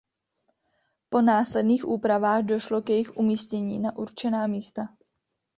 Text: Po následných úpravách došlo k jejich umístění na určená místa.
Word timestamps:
Po 1.11 1.19
následných 1.33 1.83
úpravách 1.85 2.45
došlo 2.45 2.81
k 2.81 2.89
jejich 2.89 3.17
umístění 3.17 3.79
na 3.79 3.95
určená 3.95 4.47
místa. 4.47 4.87